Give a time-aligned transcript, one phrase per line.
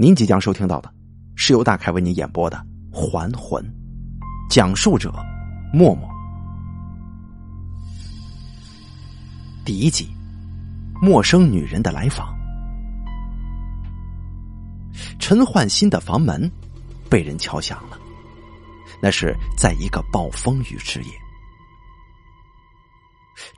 [0.00, 0.94] 您即将收听到的
[1.34, 2.56] 是由大凯为您演播的
[2.96, 3.60] 《还魂》，
[4.48, 5.12] 讲述者
[5.72, 6.08] 默默。
[9.64, 10.08] 第一集，
[11.02, 12.32] 陌生女人的来访。
[15.18, 16.48] 陈焕新的房门
[17.10, 17.98] 被人敲响了，
[19.02, 21.10] 那是在一个暴风雨之夜。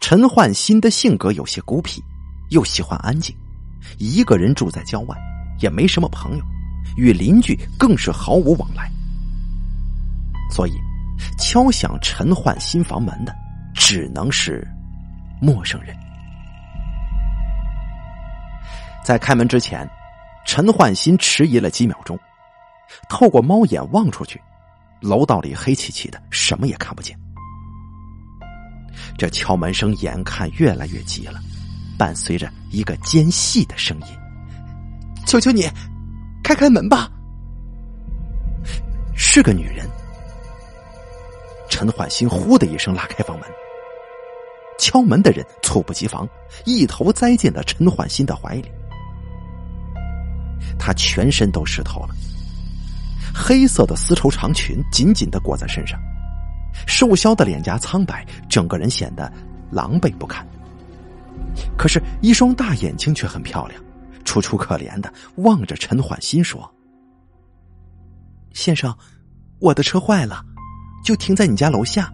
[0.01, 2.03] 陈焕新的性格有些孤僻，
[2.49, 3.37] 又喜欢安静，
[3.99, 5.15] 一个人住在郊外。
[5.61, 6.45] 也没什么朋友，
[6.97, 8.91] 与邻居更是毫无往来，
[10.51, 10.73] 所以
[11.39, 13.35] 敲响陈焕新房门的
[13.75, 14.67] 只能是
[15.41, 15.95] 陌生人。
[19.05, 19.89] 在开门之前，
[20.45, 22.19] 陈焕新迟疑了几秒钟，
[23.09, 24.41] 透过猫眼望出去，
[25.01, 27.19] 楼道里黑漆漆的，什么也看不见。
[29.17, 31.41] 这敲门声眼看越来越急了，
[31.99, 34.20] 伴随着一个尖细的声音。
[35.31, 35.63] 求求你，
[36.43, 37.09] 开开门吧！
[39.15, 39.89] 是个女人。
[41.69, 43.49] 陈焕新呼的一声拉开房门，
[44.77, 46.29] 敲门的人猝不及防，
[46.65, 48.69] 一头栽进了陈焕新的怀里。
[50.81, 52.09] 他全身都湿透了，
[53.33, 55.97] 黑色的丝绸长裙紧紧的裹在身上，
[56.89, 59.33] 瘦削的脸颊苍白，整个人显得
[59.71, 60.45] 狼狈不堪。
[61.79, 63.81] 可是，一双大眼睛却很漂亮。
[64.31, 66.73] 楚楚可怜的望着陈焕新说
[68.55, 68.97] ：“先生，
[69.59, 70.41] 我的车坏了，
[71.03, 72.09] 就停在你家楼下，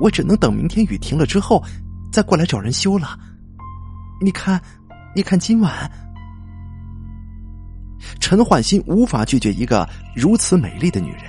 [0.00, 1.60] 我只能等明天雨停了之后
[2.12, 3.18] 再过来找人修了。
[4.20, 4.62] 你看，
[5.12, 5.90] 你看今晚。”
[8.20, 11.24] 陈焕新无法拒绝一个如此美丽的女人，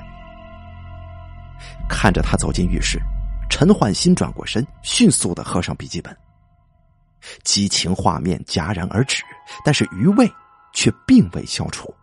[1.89, 3.01] 看着她走进浴室，
[3.49, 6.15] 陈焕新转过身，迅速的合上笔记本。
[7.43, 9.23] 激情画面戛然而止，
[9.63, 10.31] 但是余味
[10.73, 11.93] 却并未消除，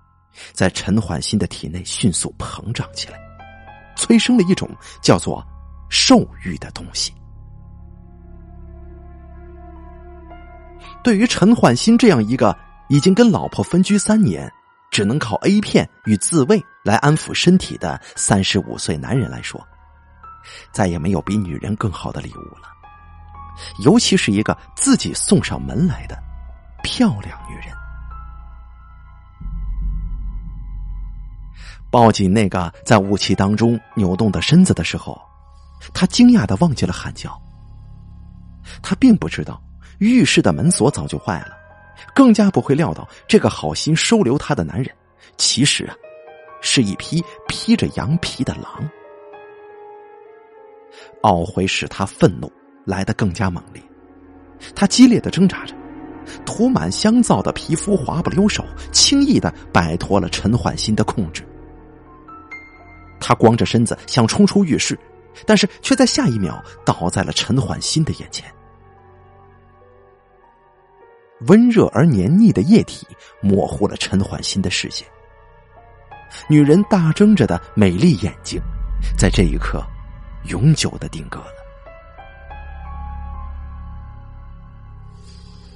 [0.52, 3.18] 在陈焕新的体内迅速膨胀起来，
[3.96, 4.68] 催生了一种
[5.00, 5.44] 叫做
[5.88, 7.12] 兽欲的东西。
[11.02, 12.56] 对于陈焕新这样一个
[12.88, 14.50] 已经跟老婆分居三年，
[14.90, 19.60] 只能靠 A 片与自慰来安抚身体的三十五岁男人来说，
[20.70, 22.68] 再也没有比女人更好的礼物了。
[23.84, 26.16] 尤其是一个自己送上门来的
[26.82, 27.74] 漂亮女人，
[31.90, 35.20] 抱紧那个在雾气当中扭动的身子的时候，
[35.94, 37.40] 他惊讶的忘记了喊叫。
[38.82, 39.60] 他并不知道
[39.98, 41.56] 浴室的门锁早就坏了，
[42.14, 44.94] 更加不会料到这个好心收留他的男人，
[45.36, 45.94] 其实啊，
[46.60, 48.88] 是一匹披着羊皮的狼。
[51.22, 52.52] 懊悔使他愤怒。
[52.84, 53.80] 来得更加猛烈，
[54.74, 55.72] 他激烈的挣扎着，
[56.44, 61.46] 涂满香皂的皮肤滑不溜手，轻易的摆脱了陈焕新的控制。
[63.20, 64.98] 他光着身子想冲出浴室，
[65.46, 68.52] 但是却在下一秒倒在了陈焕新的眼前。
[71.46, 73.06] 温热而黏腻的液体
[73.40, 75.06] 模糊了陈焕新的视线，
[76.48, 78.60] 女人大睁着的美丽眼睛，
[79.16, 79.82] 在这一刻
[80.48, 81.61] 永久的定格了。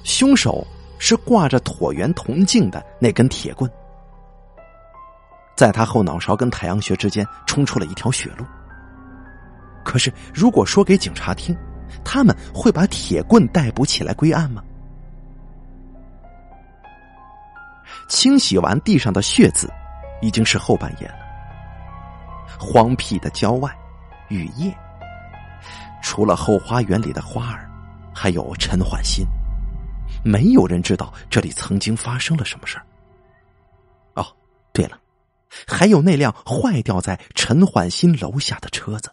[0.07, 0.65] 凶手
[0.99, 3.69] 是挂着椭圆铜镜的那根铁棍，
[5.57, 8.47] 在他后脑勺跟太阳穴之间冲出了一条血路。
[9.85, 11.57] 可是，如果说给警察听，
[12.05, 14.63] 他们会把铁棍逮捕起来归案吗？
[18.09, 19.69] 清洗完地上的血渍，
[20.23, 21.17] 已经是后半夜了。
[22.61, 23.77] 荒僻的郊外，
[24.29, 24.73] 雨夜，
[26.01, 27.69] 除了后花园里的花儿，
[28.15, 29.27] 还有陈焕新。
[30.27, 32.87] 没有人知道这里曾经发生了什么事儿。
[34.15, 34.27] 哦，
[34.73, 34.99] 对了，
[35.69, 39.13] 还有那辆坏掉在陈焕新楼下的车子。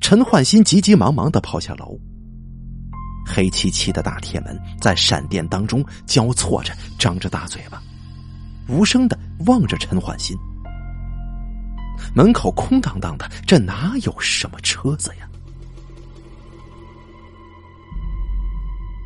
[0.00, 1.96] 陈焕新急急忙忙的跑下楼，
[3.24, 7.80] 黑漆漆的大铁门在闪电当中交错着，张着大嘴巴，
[8.68, 9.16] 无声的
[9.46, 10.36] 望着陈焕新。
[12.16, 15.27] 门口空荡荡的，这哪有什么车子呀？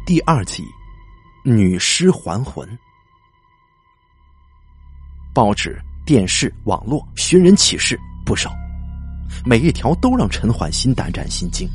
[0.04, 0.66] 第二集，
[1.44, 2.69] 女尸还魂。
[5.32, 7.96] 报纸、电视、网络寻人启事
[8.26, 8.52] 不少，
[9.46, 11.69] 每一条都让陈焕新胆战心惊，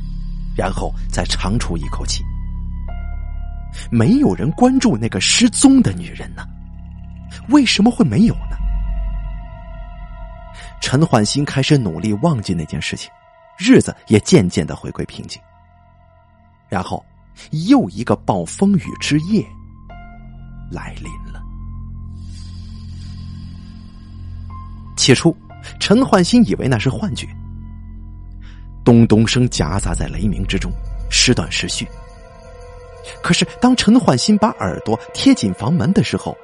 [0.57, 2.21] 然后再长出一口气。
[3.89, 6.45] 没有人关注那个失踪的女人呢？
[7.47, 8.57] 为什么会没有呢？
[10.81, 13.09] 陈焕新开始努力忘记那件事情，
[13.57, 15.41] 日子也渐渐的回归平静。
[16.67, 17.01] 然后。
[17.69, 19.45] 又一个暴风雨之夜
[20.71, 21.41] 来临了。
[24.95, 25.35] 起初
[25.79, 27.27] 陈焕新以为那是幻觉
[28.83, 30.71] 咚咚声夹杂在雷鸣之中
[31.09, 31.87] 时断时续
[33.21, 36.35] 可是当陈焕新把耳朵贴紧房门的时候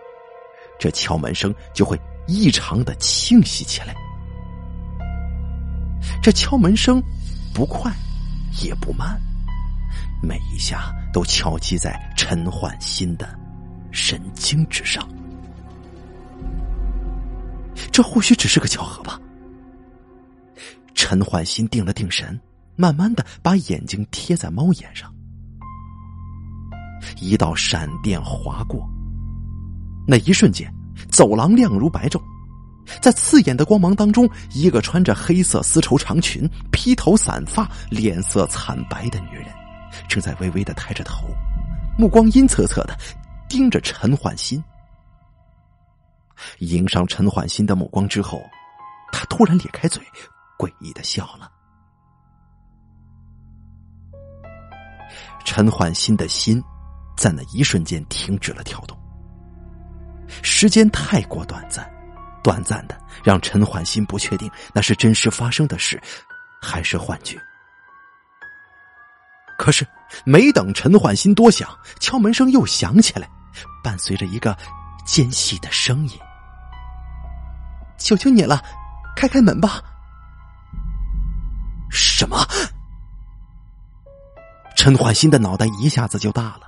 [0.80, 3.94] 这敲门声就会异常的清晰起来。
[6.22, 7.02] 这敲门声
[7.54, 7.92] 不快
[8.62, 9.20] 也不慢。
[10.24, 13.38] 每一下都敲击在陈焕新的
[13.92, 15.06] 神经之上。
[17.92, 19.20] 这或许只是个巧合吧。
[20.96, 22.40] 陈焕新定了定神，
[22.78, 25.14] 慢慢的把眼睛贴在猫眼上。
[27.20, 28.90] 一道闪电划过，
[30.08, 30.74] 那一瞬间，
[31.12, 32.22] 走廊亮如白昼。
[33.02, 39.48] 在刺眼的光芒当中，一个穿着黑色丝绸长裙、披头散发、脸色惨白的女人，
[40.08, 41.28] 正在微微的抬着头，
[41.98, 42.98] 目光阴恻恻的
[43.48, 44.64] 盯着陈焕新。
[46.60, 48.44] 迎上陈焕新的目光之后，
[49.12, 50.04] 他突然咧开嘴，
[50.58, 51.50] 诡异的笑了。
[55.46, 56.62] 陈焕新的心
[57.16, 58.98] 在那一瞬间停止了跳动，
[60.42, 61.88] 时间太过短暂。
[62.44, 65.98] 短暂的，让陈焕新不确定那是真实发生的事，
[66.62, 67.42] 还是幻觉。
[69.58, 69.88] 可是，
[70.26, 71.70] 没等陈焕新多想，
[72.00, 73.30] 敲门声又响起来，
[73.84, 74.58] 伴随着一个
[75.06, 76.20] 尖细的声音
[77.98, 78.62] ：“求求你了，
[79.16, 79.82] 开开门吧！”
[81.90, 82.38] 什么？
[84.76, 86.62] 陈焕新的脑袋一下子就大了。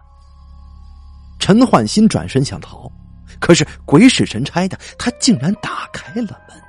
[1.39, 2.91] 陈焕新转身想逃。
[3.39, 6.61] 可是鬼使神差的，他竟然打开了门。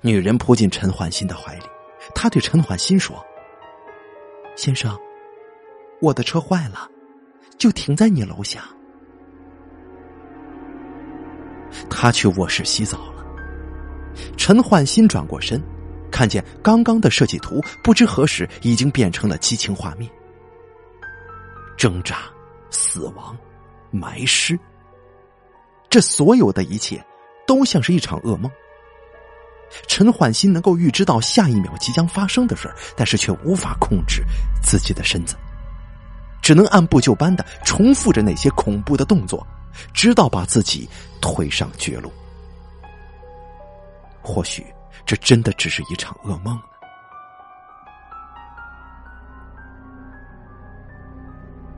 [0.00, 1.66] 女人扑进陈焕新的怀里，
[2.14, 3.24] 他对陈焕新说
[4.56, 4.96] ：“先生，
[6.00, 6.88] 我的车坏了，
[7.58, 8.64] 就停在你楼下。”
[11.88, 13.24] 他去卧室洗澡了。
[14.36, 15.60] 陈焕新转过身，
[16.10, 20.10] 看见刚刚的设计图，不知何时已经变成了激情画面：
[21.76, 22.30] 挣扎、
[22.70, 23.36] 死亡。
[23.94, 24.58] 埋尸，
[25.90, 27.04] 这所有的一切
[27.46, 28.50] 都像是一场噩梦。
[29.86, 34.22] 陈焕新能够预知到下一秒即将发生的事，但是却无法控制
[34.62, 35.36] 自己的身子，
[36.40, 39.46] 只能按部就班的重复着那些恐怖的动作，
[39.92, 40.88] 直到把自己
[41.20, 42.12] 推上绝路。
[44.20, 44.64] 或许
[45.04, 46.62] 这真的只是一场噩梦呢。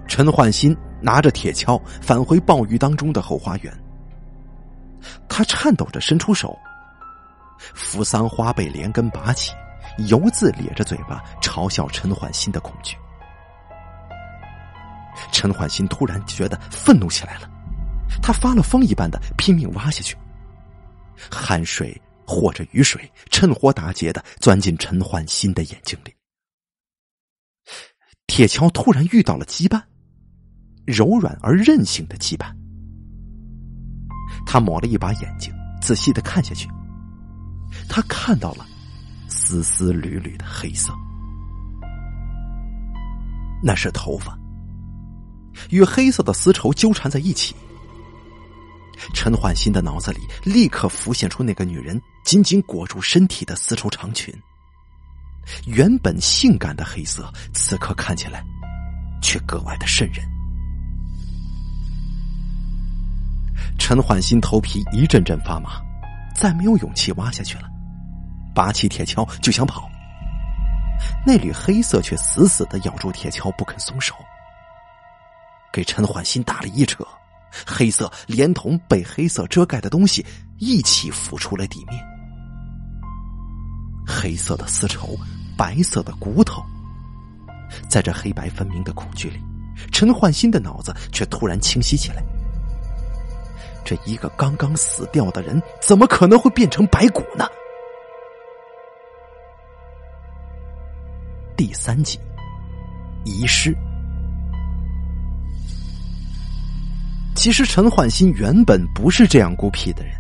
[0.07, 0.77] 陈焕新。
[1.05, 3.71] 拿着铁锹返回暴雨当中的后花园，
[5.29, 6.59] 他颤抖着伸出手，
[7.75, 9.53] 扶桑花被连根拔起，
[10.09, 12.97] 犹自咧着嘴巴嘲笑陈焕新的恐惧。
[15.31, 17.49] 陈焕新突然觉得愤怒起来了，
[18.21, 20.17] 他发了疯一般的拼命挖下去，
[21.31, 26.15] 汗水或者雨水趁火打劫的钻进陈焕新的眼睛里，
[28.27, 29.81] 铁锹突然遇到了羁绊。
[30.87, 32.55] 柔软而韧性的羁绊。
[34.45, 35.51] 他抹了一把眼睛，
[35.81, 36.69] 仔细的看下去。
[37.89, 38.67] 他看到了
[39.29, 40.93] 丝丝缕缕的黑色，
[43.63, 44.39] 那是头发，
[45.71, 47.55] 与黑色的丝绸纠缠在一起。
[49.13, 54.33] 陈焕新的脑子里立刻浮现出那个女人紧紧裹住身体的丝绸长裙，
[55.67, 58.45] 原本性感的黑色，此刻看起来
[59.21, 60.25] 却格外的渗人。
[63.79, 65.83] 陈焕新头皮一阵阵发麻，
[66.35, 67.69] 再没有勇气挖下去了，
[68.55, 69.89] 拔起铁锹就想跑。
[71.27, 74.15] 那缕黑色却死死的咬住铁锹不肯松手，
[75.73, 77.07] 给陈焕新打了一扯，
[77.67, 80.25] 黑色连同被黑色遮盖的东西
[80.59, 82.05] 一起浮出了地面。
[84.07, 85.17] 黑色的丝绸，
[85.57, 86.63] 白色的骨头，
[87.89, 89.41] 在这黑白分明的恐惧里，
[89.91, 92.23] 陈焕新的脑子却突然清晰起来。
[93.85, 97.47] 这一个刚刚死掉的人，怎么可能会变成白骨呢？
[101.57, 102.19] 第三集，
[103.25, 103.77] 遗失。
[107.37, 110.15] 其实陈焕新原本不是这样孤僻的人。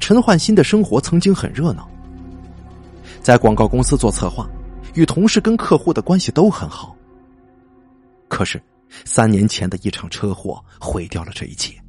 [0.00, 1.88] 陈焕新的生活曾经很热闹，
[3.22, 4.48] 在广告公司做策划，
[4.94, 6.96] 与同事跟客户的关系都很好。
[8.28, 8.60] 可是
[9.04, 11.81] 三年前的一场车祸毁掉了这一切。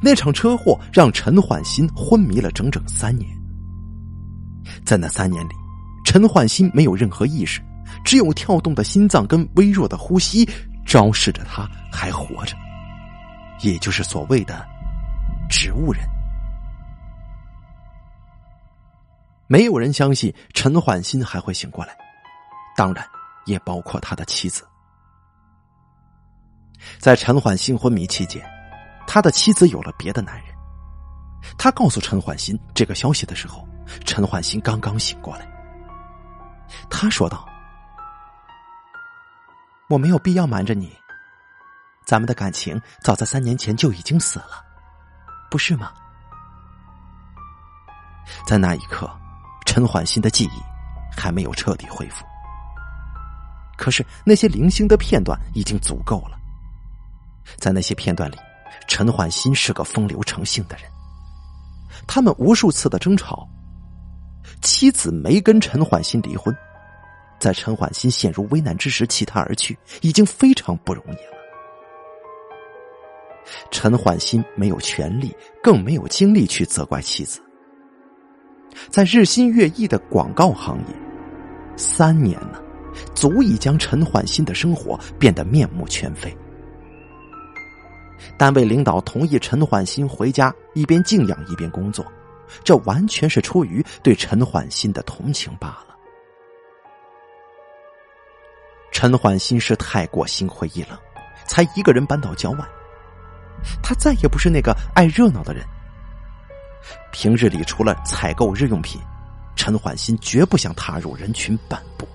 [0.00, 3.30] 那场车祸让陈焕新昏迷了整整三年，
[4.84, 5.52] 在那三年里，
[6.04, 7.60] 陈焕新没有任何意识，
[8.04, 10.48] 只有跳动的心脏跟微弱的呼吸
[10.86, 12.56] 昭示着他还活着，
[13.60, 14.64] 也就是所谓的
[15.48, 16.02] 植物人。
[19.46, 21.94] 没有人相信陈焕新还会醒过来，
[22.76, 23.06] 当然
[23.44, 24.64] 也包括他的妻子。
[26.98, 28.42] 在陈焕新昏迷期间，
[29.06, 30.54] 他的妻子有了别的男人。
[31.58, 33.66] 他告诉陈焕新这个消息的时候，
[34.04, 35.46] 陈焕新刚刚醒过来。
[36.88, 37.46] 他说道
[39.88, 40.96] ：“我没有必要瞒着你，
[42.06, 44.64] 咱们的感情早在三年前就已经死了，
[45.50, 45.92] 不是吗？”
[48.46, 49.10] 在那一刻。
[49.66, 50.62] 陈焕新的记忆
[51.18, 52.24] 还没有彻底恢复，
[53.76, 56.38] 可是那些零星的片段已经足够了。
[57.56, 58.36] 在那些片段里，
[58.86, 60.84] 陈焕新是个风流成性的人。
[62.06, 63.48] 他们无数次的争吵，
[64.60, 66.54] 妻子没跟陈焕新离婚，
[67.38, 71.34] 在陈焕新陷入危难之时弃他而去，已经非常不容易了。
[73.70, 77.40] 陈焕新没有权利，更没有精力去责怪妻子。
[78.90, 80.94] 在日新月异的广告行业，
[81.76, 82.60] 三年呢，
[83.14, 86.36] 足以将陈焕新的生活变得面目全非。
[88.36, 92.04] 单位领导同意陈焕新回家一边静养一边工作，
[92.62, 95.96] 这完全是出于对陈焕新的同情罢了。
[98.92, 100.98] 陈焕新是太过心灰意冷，
[101.46, 102.64] 才一个人搬到郊外。
[103.82, 105.64] 他再也不是那个爱热闹的人。
[107.12, 109.00] 平日里，除了采购日用品，
[109.56, 112.06] 陈焕新绝不想踏入人群半步。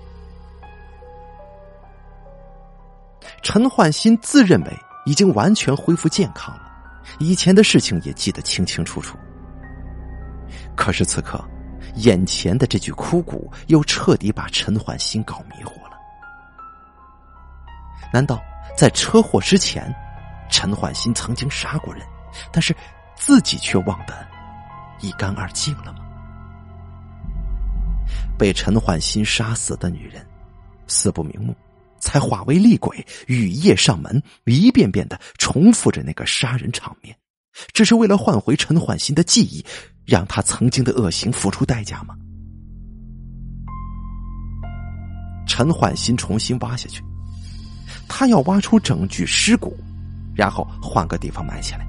[3.42, 6.70] 陈焕新自认为已经完全恢复健康了，
[7.18, 9.16] 以前的事情也记得清清楚楚。
[10.76, 11.42] 可是此刻，
[11.96, 15.98] 眼前的这具枯骨又彻底把陈焕新搞迷糊了。
[18.12, 18.40] 难道
[18.76, 19.94] 在车祸之前，
[20.50, 22.06] 陈焕新曾经杀过人，
[22.52, 22.74] 但是
[23.14, 24.14] 自己却忘得？
[25.00, 26.00] 一干二净了吗？
[28.38, 30.26] 被陈焕新杀死的女人，
[30.86, 31.54] 死不瞑目，
[32.00, 37.16] 才化为厉鬼，雨夜上门，一遍遍的重复着那个杀人场面，
[37.72, 39.64] 只是为了换回陈焕新的记忆，
[40.04, 42.16] 让他曾经的恶行付出代价吗？
[45.46, 47.02] 陈焕新重新挖下去，
[48.08, 49.76] 他要挖出整具尸骨，
[50.34, 51.86] 然后换个地方埋起来。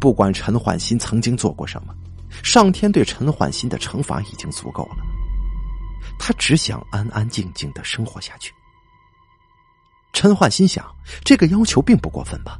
[0.00, 1.94] 不管陈焕新曾经做过什么，
[2.42, 4.96] 上天对陈焕新的惩罚已经足够了。
[6.18, 8.52] 他只想安安静静的生活下去。
[10.12, 10.84] 陈焕心想，
[11.24, 12.58] 这个要求并不过分吧？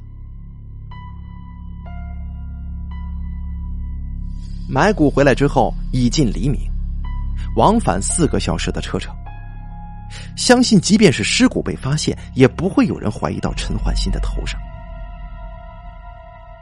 [4.69, 6.61] 买骨回来之后，已近黎明，
[7.57, 9.15] 往返四个小时的车程。
[10.37, 14.61] 相信，即便是尸骨被发现，也不会有人怀疑到陈焕新的头上。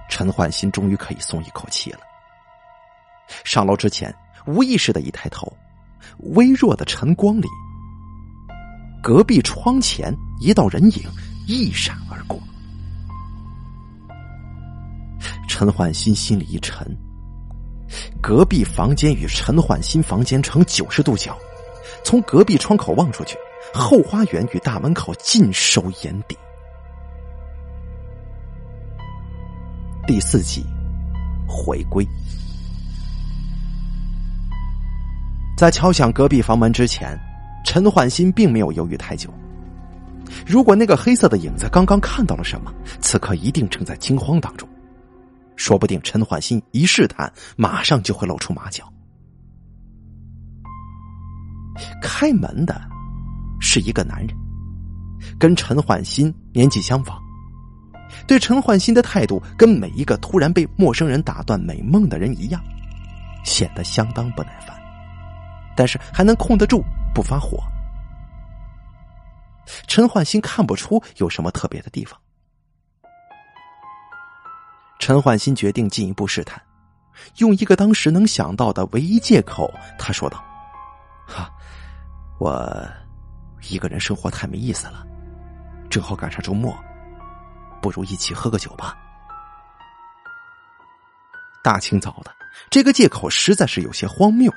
[0.08, 2.00] 陈焕新终于可以松一口气了。
[3.42, 4.14] 上楼之前，
[4.46, 5.50] 无意识的一抬头，
[6.18, 7.46] 微弱的晨光里，
[9.02, 11.02] 隔壁窗前一道人影
[11.46, 12.40] 一闪而过。
[15.48, 16.84] 陈焕新心里一沉，
[18.20, 21.38] 隔壁房间与陈焕新房间呈九十度角，
[22.02, 23.36] 从隔壁窗口望出去，
[23.72, 26.36] 后花园与大门口尽收眼底。
[30.06, 30.64] 第四集，
[31.46, 32.06] 回归。
[35.56, 37.18] 在敲响隔壁房门之前，
[37.64, 39.32] 陈焕新并没有犹豫太久。
[40.44, 44.68] 如果那个黑色的影子刚刚看到了什么，此刻一定正在惊慌当中。
[45.56, 48.92] 说不定陈焕新一试探，马上就会露出马脚。
[52.02, 52.80] 开门的
[53.60, 54.36] 是一个男人，
[55.38, 57.16] 跟陈焕新年纪相仿。
[58.26, 62.60] 对陈焕新的态度跟每一个突然被陌生人打断美梦的人一样，
[63.44, 64.76] 显得相当不耐烦，
[65.76, 66.82] 但是还能控得住
[67.14, 67.62] 不发火。
[69.86, 72.18] 陈焕新看不出有什么特别的地方。
[74.98, 76.60] 陈焕新决定进一步试探，
[77.38, 80.42] 用一个当时能想到的唯一借口，他说道
[81.26, 81.50] ：“哈，
[82.38, 82.86] 我
[83.68, 85.06] 一个人生活太没意思了，
[85.90, 86.74] 正好赶上周末。”
[87.82, 88.96] 不如一起喝个酒吧。
[91.62, 92.34] 大清早的，
[92.70, 94.50] 这个借口实在是有些荒谬。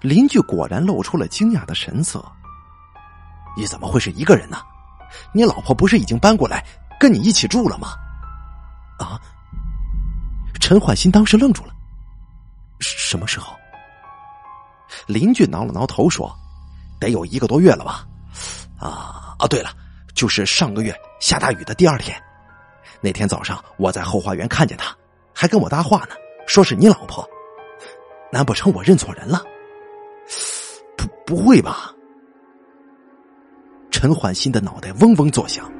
[0.00, 2.24] 邻居果然露出了惊讶的神色。
[3.56, 4.58] 你怎么会是一个人呢？
[5.32, 6.64] 你老婆不是已经搬过来
[6.98, 7.94] 跟你一起住了吗？
[8.98, 9.20] 啊！
[10.60, 11.72] 陈焕新当时愣住了。
[12.80, 13.56] 什么时候？
[15.06, 16.32] 邻居挠了挠头说
[17.00, 18.06] ：“得有一个多月了吧？”
[18.78, 19.46] 啊啊！
[19.48, 19.70] 对了。
[20.12, 22.20] 就是上个月下大雨的第二天，
[23.00, 24.94] 那天早上我在后花园看见他，
[25.32, 26.14] 还跟我搭话呢，
[26.46, 27.26] 说是你老婆。
[28.30, 29.42] 难不成我认错人了？
[31.30, 31.94] 不，会吧？
[33.88, 35.70] 陈焕新的脑袋嗡嗡作响。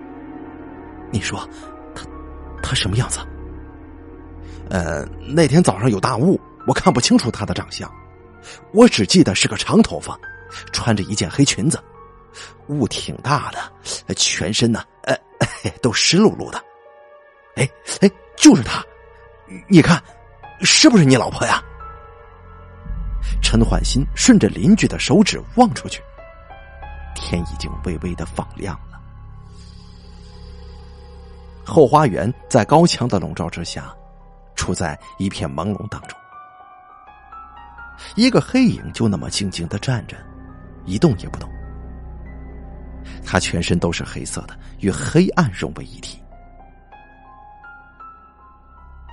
[1.11, 1.41] 你说，
[1.93, 2.07] 他
[2.63, 3.19] 他什么样子？
[4.69, 5.05] 呃，
[5.35, 7.93] 那天早上有大雾，我看不清楚他的长相，
[8.73, 10.17] 我只记得是个长头发，
[10.73, 11.83] 穿着一件黑裙子，
[12.69, 15.17] 雾挺大的，全身呢，呃，
[15.83, 16.63] 都湿漉漉的。
[17.57, 17.69] 哎
[18.01, 18.85] 哎，就是他，
[19.67, 20.01] 你看，
[20.61, 21.61] 是不是你老婆呀？
[23.43, 26.03] 陈焕新顺着邻居的手指望出去，
[27.15, 29.01] 天已经微微的放亮了。
[31.65, 33.95] 后花园在高墙的笼罩之下，
[34.55, 36.19] 处在一片朦胧当中。
[38.17, 40.17] 一个黑影就那么静静的站着，
[40.85, 41.49] 一动也不动。
[43.25, 46.23] 他全身都是黑色的，与黑暗融为一体。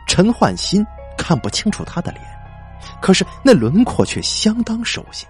[0.07, 0.85] 陈焕新
[1.17, 2.36] 看不清楚他的脸。
[3.01, 5.25] 可是那轮廓却相当熟悉，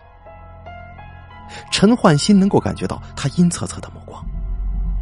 [1.71, 4.25] 陈焕新能够感觉到他阴恻恻的目光，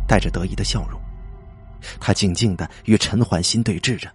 [0.08, 1.00] 带着得意的笑容。
[2.00, 4.12] 他静静的与陈焕新对峙着，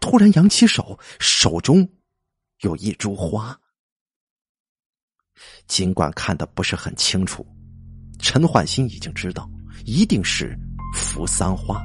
[0.00, 1.88] 突然扬起手，手中
[2.60, 3.58] 有一株花。
[5.66, 7.46] 尽管看的不是很清楚，
[8.18, 9.48] 陈焕新已经知道
[9.86, 10.58] 一定是
[10.94, 11.82] 扶桑花，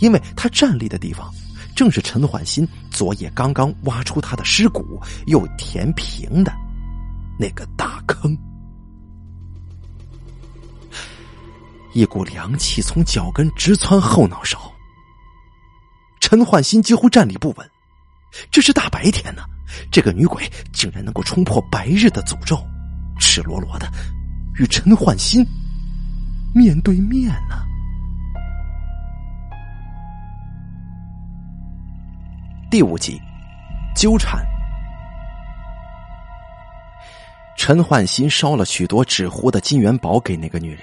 [0.00, 1.32] 因为他站立的地方。
[1.80, 6.52] 正是陈焕新昨夜刚刚挖出他的尸骨又填平的
[7.38, 8.36] 那个大坑，
[11.94, 14.70] 一股凉气从脚跟直窜后脑勺。
[16.20, 17.70] 陈焕新几乎站立不稳，
[18.50, 19.42] 这是大白天呢，
[19.90, 22.62] 这个女鬼竟然能够冲破白日的诅咒，
[23.18, 23.90] 赤裸裸的
[24.58, 25.42] 与陈焕新
[26.54, 27.69] 面对面呢。
[32.70, 33.20] 第五集，
[33.96, 34.46] 纠缠。
[37.56, 40.82] 陈焕新烧了许多纸糊的金元宝给那个女人，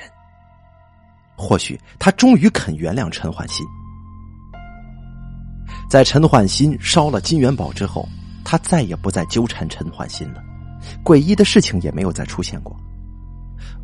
[1.38, 3.66] 或许他终于肯原谅陈焕新。
[5.90, 8.06] 在陈焕新烧了金元宝之后，
[8.44, 10.44] 他再也不再纠缠陈焕新了，
[11.06, 12.76] 诡异的事情也没有再出现过。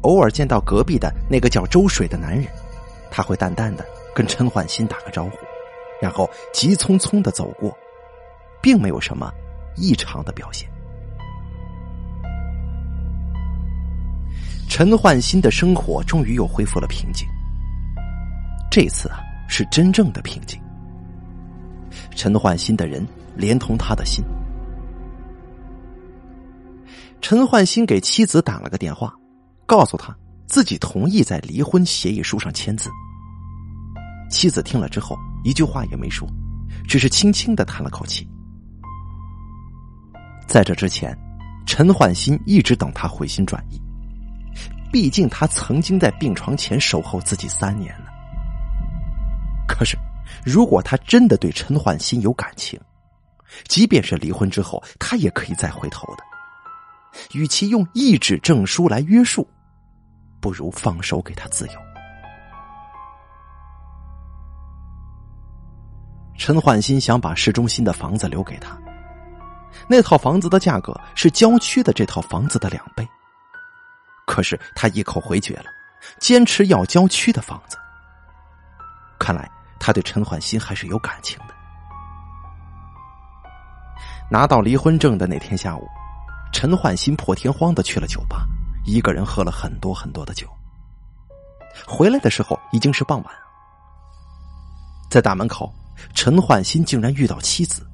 [0.01, 2.45] 偶尔见到隔壁的那个叫周水的男人，
[3.09, 5.37] 他会淡淡的跟陈焕新打个招呼，
[6.01, 7.73] 然后急匆匆的走过。
[8.63, 9.29] 并没有什么
[9.75, 10.67] 异常的表现。
[14.69, 17.27] 陈焕新的生活终于又恢复了平静。
[18.71, 20.59] 这次啊，是真正的平静。
[22.15, 24.23] 陈焕新的人，连同他的心。
[27.21, 29.13] 陈焕新给妻子打了个电话，
[29.65, 30.15] 告诉他
[30.47, 32.89] 自己同意在离婚协议书上签字。
[34.31, 36.27] 妻子听了之后，一句话也没说，
[36.87, 38.27] 只是轻轻的叹了口气。
[40.47, 41.17] 在这之前，
[41.65, 43.81] 陈焕新一直等他回心转意。
[44.91, 48.05] 毕竟他曾经在病床前守候自己三年呢。
[49.67, 49.97] 可是，
[50.45, 52.79] 如果他真的对陈焕新有感情，
[53.67, 56.23] 即便是离婚之后，他也可以再回头的。
[57.33, 59.47] 与其用一纸证书来约束，
[60.39, 61.73] 不如放手给他自由。
[66.37, 68.77] 陈焕新想把市中心的房子留给他。
[69.87, 73.07] 那套房子的价格是郊区的这套房子的两倍，
[74.25, 75.65] 可是他一口回绝了，
[76.19, 77.77] 坚持要郊区的房子。
[79.19, 81.53] 看来他对陈焕新还是有感情的。
[84.29, 85.87] 拿到离婚证的那天下午，
[86.51, 88.45] 陈焕新破天荒的去了酒吧，
[88.85, 90.47] 一个人喝了很多很多的酒。
[91.87, 93.33] 回来的时候已经是傍晚，
[95.09, 95.73] 在大门口，
[96.13, 97.87] 陈焕新竟然遇到妻子。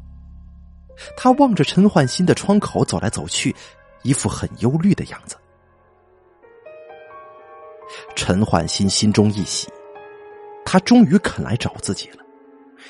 [1.16, 3.56] 他望着陈焕新的窗口走来走去，
[4.04, 5.36] 一副很忧虑的样子。
[8.16, 9.68] 陈焕新心中一喜，
[10.66, 12.18] 他终于肯来找自己了。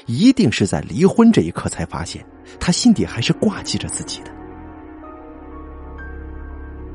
[0.05, 2.25] 一定是在离婚这一刻才发现，
[2.59, 4.31] 他心底还是挂记着自己的。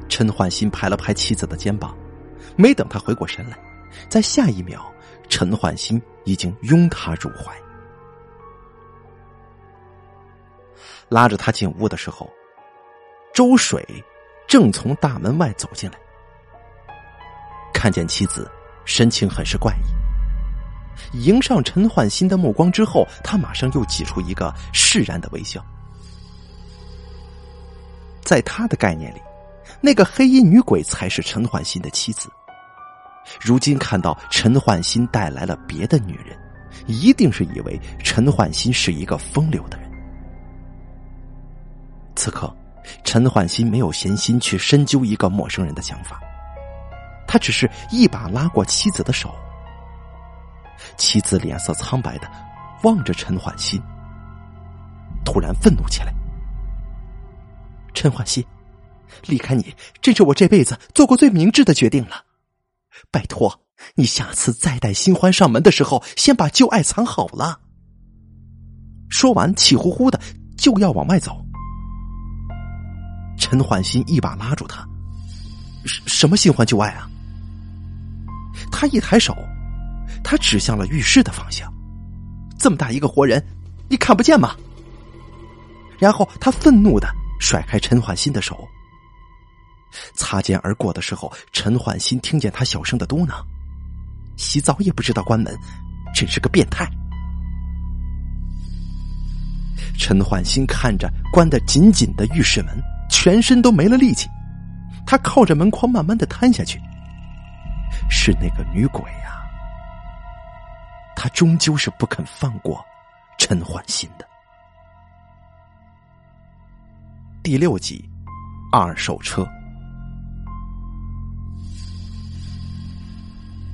[0.08, 1.96] 陈焕新拍了拍妻子的肩膀，
[2.56, 3.58] 没等他回过神来，
[4.08, 4.92] 在下一秒，
[5.28, 7.52] 陈焕新已经拥她入怀。
[11.08, 12.30] 拉着他进屋的时候，
[13.32, 13.86] 周水
[14.46, 15.98] 正从大门外走进来，
[17.72, 18.50] 看见妻子，
[18.84, 21.18] 神情很是怪异。
[21.18, 25.64] 迎上陈焕新的目光之后，他马上又挤出一个释然的微笑。
[28.22, 29.20] 在他的概念里，
[29.80, 32.30] 那个黑衣女鬼才是陈焕新的妻子。
[33.40, 36.38] 如今看到陈焕新带来了别的女人，
[36.86, 39.83] 一定是以为陈焕新是一个风流的人。
[42.14, 42.54] 此刻，
[43.04, 46.20] 陈焕新没有闲心去深究一个陌生人的想法，
[47.26, 49.34] 他只是一把拉过妻子的手。
[50.96, 52.30] 妻子脸色苍白的
[52.82, 53.80] 望着陈焕新，
[55.24, 56.12] 突然愤怒起来
[57.94, 58.44] ：“陈焕新，
[59.26, 62.24] 离开你，这是我这辈子做过最明智的决定了。
[63.10, 63.60] 拜托。”
[63.96, 67.60] 你下次再带新欢上门的时候，先把旧爱藏好了。
[69.10, 70.18] 说完，气呼呼的
[70.56, 71.43] 就要往外走。
[73.36, 74.86] 陈焕新一把拉住他
[75.84, 77.08] ：“什什么新欢旧爱啊？”
[78.70, 79.36] 他一抬手，
[80.22, 81.72] 他指向了浴室的方向。
[82.58, 83.44] 这么大一个活人，
[83.88, 84.56] 你看不见吗？
[85.98, 87.08] 然后他愤怒的
[87.40, 88.66] 甩开陈焕新的手。
[90.14, 93.34] 擦肩而过的时候，陈焕新听见他小声的嘟囔。
[94.36, 95.56] 洗澡也不知道关门，
[96.14, 96.88] 真是个变态。
[99.96, 104.28] 陈焕新看着关得紧紧的浴室门，全身都没了力气。
[105.06, 106.80] 他靠着门框慢慢的瘫下去。
[108.10, 109.42] 是那个女鬼呀，
[111.14, 112.84] 他终究是不肯放过
[113.38, 114.26] 陈焕新的。
[117.42, 118.08] 第六集，
[118.72, 119.46] 二手车。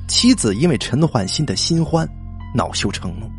[0.06, 2.06] 妻子因为陈焕新的新欢，
[2.54, 3.30] 恼羞成怒。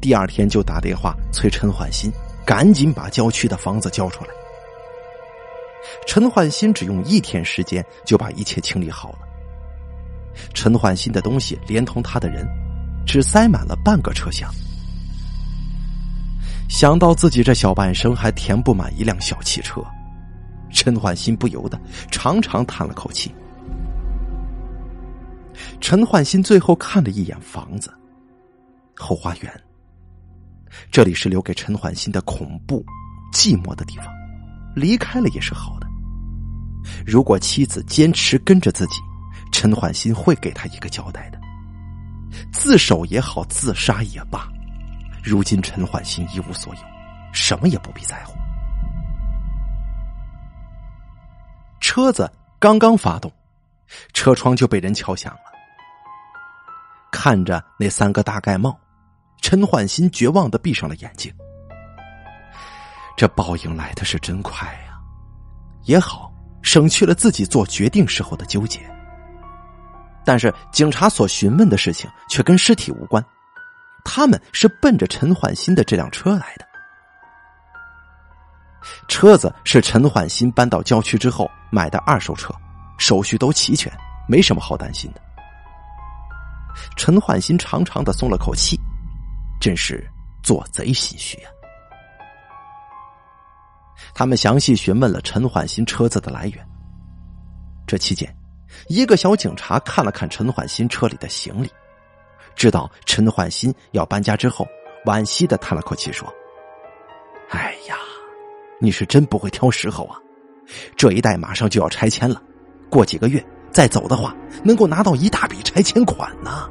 [0.00, 2.12] 第二天就打电话催陈焕新
[2.44, 4.30] 赶紧把郊区的房子交出来。
[6.06, 9.18] 陈焕新只用一天时间就把一切清理好了。
[10.52, 12.46] 陈焕新的东西连同他的人，
[13.06, 14.50] 只塞满了半个车厢。
[16.68, 19.82] 想到自己这小半生还填不满一辆小汽车，
[20.72, 21.80] 陈焕新不由得
[22.10, 23.32] 长长叹了口气。
[25.80, 27.92] 陈焕新最后看了一眼房子，
[28.96, 29.60] 后花园。
[30.90, 32.84] 这里是留给陈焕新的恐怖、
[33.32, 34.06] 寂寞的地方，
[34.74, 35.86] 离开了也是好的。
[37.06, 39.00] 如果妻子坚持跟着自己，
[39.52, 41.38] 陈焕新会给他一个交代的。
[42.52, 44.48] 自首也好，自杀也罢，
[45.22, 46.80] 如今陈焕新一无所有，
[47.32, 48.34] 什么也不必在乎。
[51.80, 53.30] 车子刚刚发动。
[54.14, 55.40] 车窗就被人敲响了。
[57.12, 58.76] 看着那三个大盖帽，
[59.46, 61.30] 陈焕新绝望的闭上了眼睛。
[63.14, 64.98] 这报应来的是真快呀！
[65.82, 68.80] 也好，省去了自己做决定时候的纠结。
[70.24, 73.22] 但是警察所询问的事情却跟尸体无关，
[74.02, 76.66] 他们是奔着陈焕新的这辆车来的。
[79.08, 82.50] 车子是陈焕新搬到郊区之后买的二手车。
[82.96, 83.92] 手续都齐全，
[84.26, 85.20] 没什么好担心的。
[86.96, 88.80] 陈焕新长长的松了口气，
[89.64, 90.06] 真是
[90.42, 91.48] 做贼心虚呀。
[94.14, 96.68] 他们详细询问了陈焕新车子的来源。
[97.86, 98.30] 这期间，
[98.88, 101.70] 一个小警察看了看陈焕新车里的行李，
[102.54, 104.68] 知道陈焕新要搬家之后，
[105.06, 106.30] 惋惜的叹了口气说
[107.48, 107.96] ：“哎呀，
[108.78, 110.18] 你是真不会挑时候啊！
[110.94, 112.42] 这一带马上就要拆迁了。”
[112.92, 116.68] 过几个月再走的话，能够拿到一大笔拆迁款呢。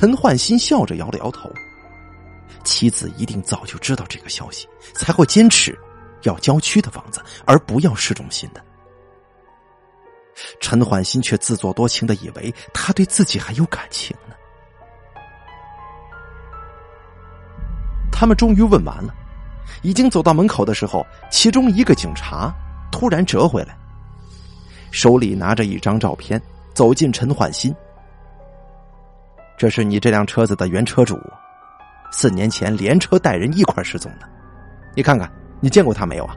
[0.00, 1.52] 陈焕新笑着摇了摇头，
[2.64, 5.78] 妻子一定早就知道这个消息，才会坚持
[6.22, 8.64] 要郊区的房子，而不要市中心的。
[10.58, 14.34] 陈焕新却自作多情的以为他对自己还有感情呢。
[18.10, 19.14] 他们终于问完了，
[19.82, 22.50] 已经走到门口的时候，其中一个警察。
[22.90, 23.76] 突然折回来，
[24.90, 26.40] 手里拿着一张照片，
[26.72, 27.74] 走进陈焕新。
[29.60, 31.20] 这是你这辆车子的原车主，
[32.10, 34.26] 四年前连车带人一块失踪的。
[34.96, 36.34] 你看看，你见过他没有啊？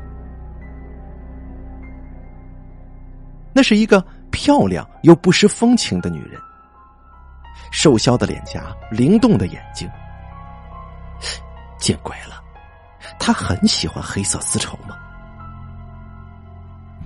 [3.54, 6.38] 那是一个漂亮又不失风情的女人，
[7.72, 9.90] 瘦削的脸颊，灵动的眼睛。
[11.80, 12.44] 见鬼了，
[13.18, 14.98] 她很喜欢黑色丝绸吗？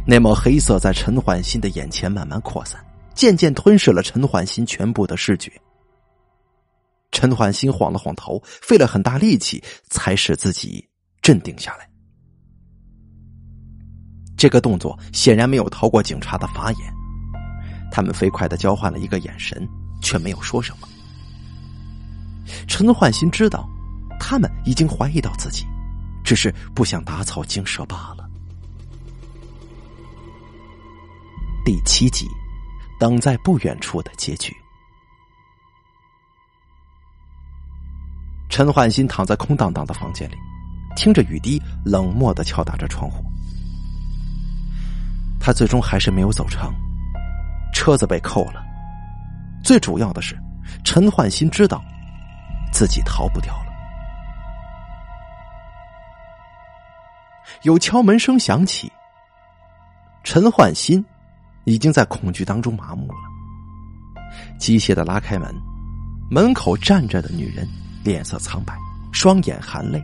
[0.03, 5.51] 那抹黑色在陈焕新的眼前慢慢扩散，渐渐吞噬了陈焕新全部的视觉。
[7.11, 10.87] 陈焕新晃了晃头，费了很大力气才使自己
[11.21, 11.89] 镇定下来。
[14.37, 16.93] 这个动作显然没有逃过警察的法眼，
[17.91, 19.67] 他们飞快的交换了一个眼神，
[20.01, 20.87] 却没有说什么。
[22.67, 23.67] 陈焕新知道，
[24.19, 25.65] 他们已经怀疑到自己，
[26.23, 28.29] 只是不想打草惊蛇罢了。
[31.65, 32.27] 第七集，
[32.99, 34.55] 等在不远处的结局。
[38.57, 40.33] 陈焕新躺在空荡荡的房间里，
[40.95, 43.23] 听着雨滴冷漠的敲打着窗户。
[45.39, 46.73] 他最终还是没有走成，
[47.71, 48.65] 车子被扣了。
[49.63, 50.35] 最主要的是，
[50.83, 51.83] 陈焕新知道
[52.73, 53.67] 自己逃不掉了。
[57.61, 58.91] 有敲门声响起，
[60.23, 61.05] 陈焕新
[61.65, 63.19] 已经在恐惧当中麻木了。
[64.57, 65.53] 机械的拉开门，
[66.31, 67.69] 门口站着的女人
[68.07, 68.73] 脸色苍白，
[69.11, 70.01] 双眼含泪，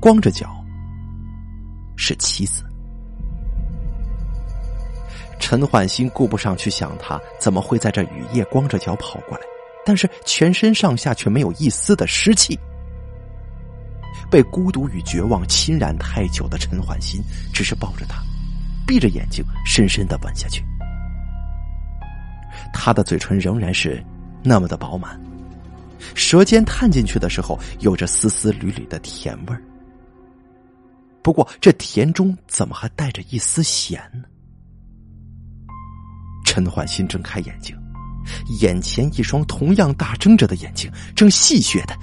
[0.00, 0.48] 光着脚，
[1.94, 2.64] 是妻子。
[5.38, 9.44] 陈焕新顾不上去想他怎么会在这雨夜光着脚跑过来，
[9.84, 12.58] 但是全身上下却没有一丝的湿气。
[14.30, 18.22] 被孤独与绝望侵染太久的陈焕新，只是抱着他，
[18.86, 20.64] 闭着眼睛深深的吻下去。
[22.72, 24.02] 他的嘴唇仍然是
[24.42, 25.20] 那么的饱满，
[26.14, 29.62] 舌尖探进去的时候，有着丝丝缕缕的甜味儿。
[31.22, 34.24] 不过，这甜中怎么还带着一丝咸呢？
[36.44, 37.74] 陈焕新睁开眼睛，
[38.60, 41.96] 眼前一双同样大睁着的眼睛，正戏谑的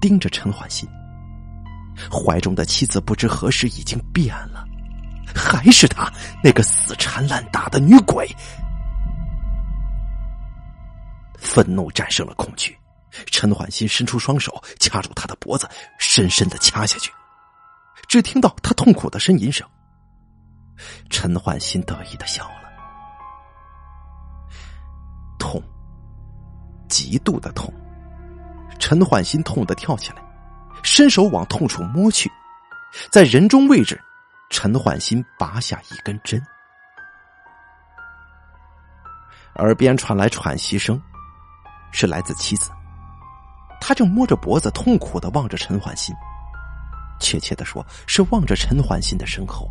[0.00, 0.88] 盯着陈焕新。
[2.10, 4.66] 怀中的妻子不知何时已经变了，
[5.34, 8.28] 还是他那个死缠烂打的女鬼。
[11.38, 12.76] 愤怒战胜了恐惧，
[13.24, 17.10] 陈焕新伸出双手掐住他的脖子，深深的掐下去。
[18.08, 19.66] 只听到他痛苦的呻吟声。
[21.08, 22.70] 陈焕新得意的笑了，
[25.38, 25.62] 痛，
[26.88, 27.72] 极度的痛。
[28.78, 30.22] 陈焕新痛得跳起来，
[30.82, 32.30] 伸手往痛处摸去，
[33.10, 33.98] 在人中位置，
[34.50, 36.40] 陈焕新拔下一根针，
[39.56, 41.00] 耳边传来喘息声。
[41.92, 42.70] 是来自妻子，
[43.80, 46.14] 他正摸着脖子，痛苦的望着陈焕新。
[47.20, 49.70] 确切的说，是望着陈焕新的身后。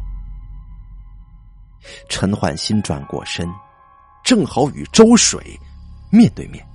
[2.09, 3.47] 陈焕新转过身，
[4.23, 5.59] 正好与周水
[6.11, 6.65] 面对面。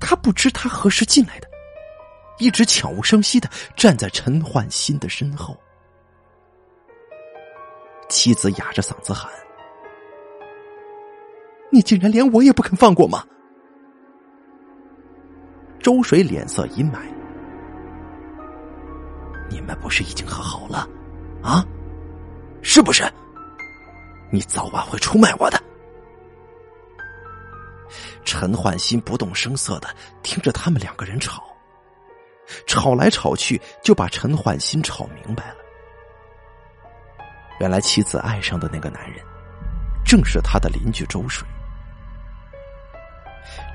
[0.00, 1.48] 他不知他何时进来的，
[2.38, 5.56] 一直悄无声息的站在陈焕新的身后。
[8.08, 9.28] 妻子哑着嗓子喊
[11.72, 13.26] ：“你竟然连我也不肯放过吗？”
[15.82, 17.00] 周水脸色阴霾，
[19.50, 20.88] 你们不是已经和好了，
[21.42, 21.66] 啊？
[22.62, 23.02] 是不是？
[24.30, 25.60] 你早晚会出卖我的。
[28.24, 29.88] 陈焕新不动声色的
[30.22, 31.42] 听着他们两个人吵，
[32.64, 35.56] 吵来吵去，就把陈焕新吵明白了。
[37.58, 39.20] 原来妻子爱上的那个男人，
[40.04, 41.46] 正是他的邻居周水。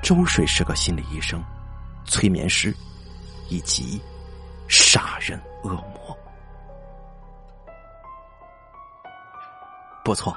[0.02, 1.44] 周水是个心理医生。
[2.08, 2.74] 催眠师，
[3.48, 4.00] 以及
[4.66, 6.16] 杀人恶魔。
[10.04, 10.34] 不错，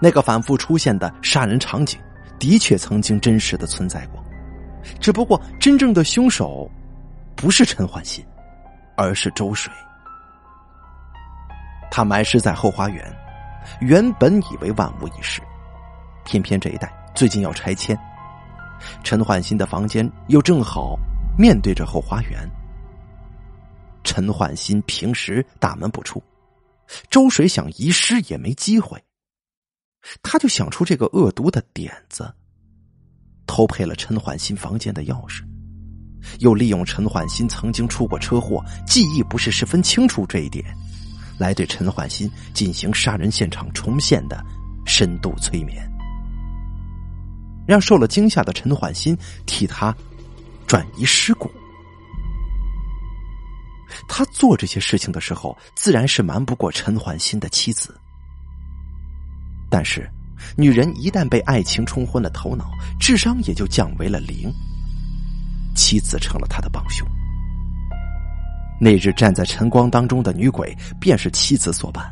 [0.00, 2.00] 那个反复出现的杀人场景，
[2.38, 4.24] 的确曾经真实的存在过。
[5.00, 6.68] 只不过，真正的凶手
[7.36, 8.24] 不是陈焕新，
[8.96, 9.72] 而是周水。
[11.90, 13.04] 他埋尸在后花园，
[13.80, 15.42] 原本以为万无一失，
[16.24, 17.96] 偏偏这一带最近要拆迁。
[19.02, 20.98] 陈焕新的房间又正好
[21.38, 22.48] 面对着后花园。
[24.04, 26.22] 陈焕新平时大门不出，
[27.08, 29.00] 周水想遗失也没机会，
[30.22, 32.34] 他就想出这个恶毒的点子，
[33.46, 35.42] 偷配了陈焕新房间的钥匙，
[36.40, 40.64] 又利用陈焕新曾经出过车祸，记忆不是十分清楚这一点，
[41.38, 44.44] 来对陈焕新进行杀人现场重现的
[44.84, 45.91] 深度催眠。
[47.66, 49.94] 让受了惊吓的陈焕新替他
[50.66, 51.50] 转移尸骨。
[54.08, 57.94] 他做这些事情的时候，自然是瞒不过陈焕新的妻子。
[59.70, 60.10] 但是，
[60.56, 64.52] 女人一旦被爱情冲昏了头脑，智商也就降为了零。
[65.74, 67.06] 妻子成了他的帮凶。
[68.80, 72.10] 那日站在晨光当中的女鬼，便是妻子所扮。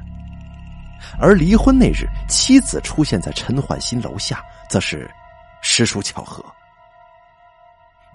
[1.19, 5.11] 而离婚那日，妻子出现在陈焕新楼下，则是。
[5.63, 6.45] 实属巧合。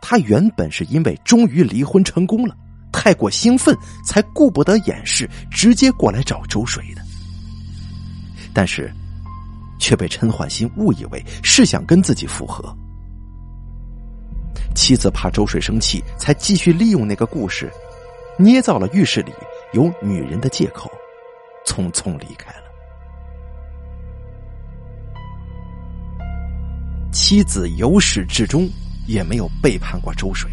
[0.02, 2.56] 他原本是因为终于离婚成功了，
[2.92, 7.02] 太过兴奋，才顾不得掩饰，直接过来找周水的。
[8.54, 8.94] 但是，
[9.80, 12.76] 却被陈焕新误以为是想跟自己复合。
[14.76, 17.72] 妻子怕周水生气，才继续利用那个故事，
[18.38, 19.34] 捏造了浴室里
[19.74, 20.92] 有女人的借口，
[21.66, 22.65] 匆匆离开了。
[27.16, 28.70] 妻子由始至终
[29.08, 30.52] 也没有背叛过周水，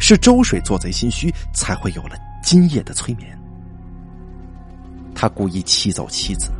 [0.00, 3.38] 是周水做贼心虚，才会有了今夜的催眠。
[5.14, 6.50] 他故意气走妻子，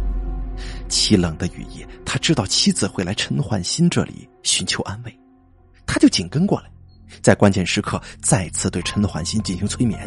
[0.90, 5.18] 凄冷的雨夜，他知道妻子会来陈焕新这里寻求安慰，
[5.86, 6.70] 他就紧跟过来，
[7.22, 10.06] 在关键时刻再次对陈焕新进行催眠，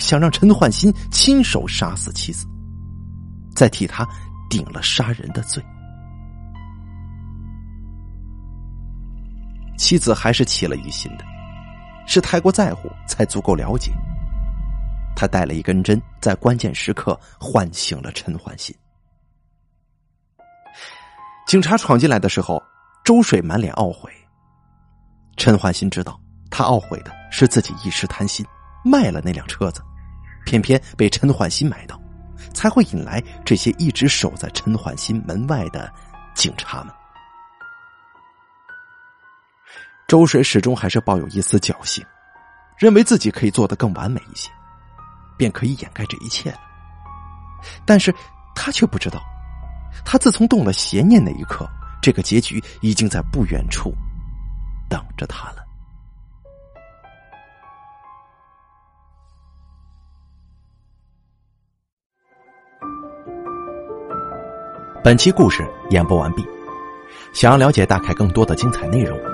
[0.00, 2.44] 想让陈焕新亲手杀死妻子，
[3.54, 4.04] 再替他
[4.50, 5.64] 顶了杀人的罪。
[9.76, 11.24] 妻子还是起了疑心的，
[12.06, 13.92] 是太过在乎，才足够了解。
[15.16, 18.74] 他带了一根针，在关键时刻唤醒了陈焕新。
[21.46, 22.62] 警察闯进来的时候，
[23.04, 24.10] 周水满脸懊悔。
[25.36, 26.18] 陈焕新知道，
[26.50, 28.44] 他懊悔的是自己一时贪心，
[28.84, 29.82] 卖了那辆车子，
[30.46, 32.00] 偏偏被陈焕新买到，
[32.52, 35.92] 才会引来这些一直守在陈焕新门外的
[36.34, 36.92] 警察们。
[40.06, 42.04] 周水始终还是抱有一丝侥幸，
[42.78, 44.50] 认为自己可以做得更完美一些，
[45.36, 46.58] 便可以掩盖这一切了。
[47.86, 48.14] 但是
[48.54, 49.20] 他却不知道，
[50.04, 51.66] 他自从动了邪念那一刻，
[52.02, 53.94] 这个结局已经在不远处
[54.88, 55.64] 等着他了。
[65.02, 66.46] 本期故事演播完毕，
[67.32, 69.33] 想要了解大凯更多的精彩内容。